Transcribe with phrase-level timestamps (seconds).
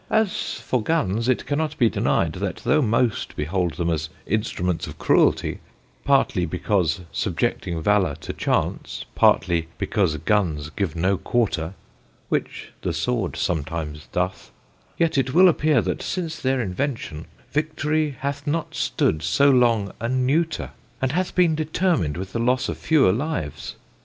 [0.09, 4.97] As for Guns, it cannot be denied, that though most behold them as Instruments of
[4.97, 5.59] cruelty;
[6.03, 11.75] partly, because subjecting valour to chance; partly, because Guns give no quarter
[12.29, 14.49] (which the Sword sometimes doth);
[14.97, 20.09] yet it will appear that, since their invention, Victory hath not stood so long a
[20.09, 23.75] Neuter, and hath been determined with the loss of fewer lives.